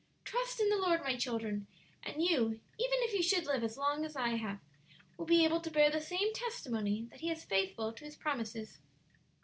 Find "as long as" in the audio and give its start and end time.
3.63-4.15